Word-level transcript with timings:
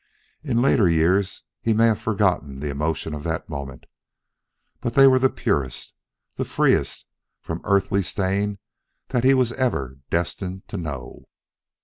In 0.41 0.63
later 0.63 0.89
years 0.89 1.43
he 1.61 1.73
may 1.73 1.85
have 1.85 2.01
forgotten 2.01 2.59
the 2.59 2.71
emotions 2.71 3.15
of 3.15 3.23
that 3.25 3.47
moment, 3.47 3.85
but 4.79 4.95
they 4.95 5.05
were 5.05 5.19
the 5.19 5.29
purest, 5.29 5.93
the 6.37 6.43
freest 6.43 7.05
from 7.39 7.61
earthly 7.65 8.01
stain 8.01 8.57
that 9.09 9.23
he 9.23 9.35
was 9.35 9.53
ever 9.53 9.99
destined 10.09 10.67
to 10.69 10.77
know. 10.77 11.27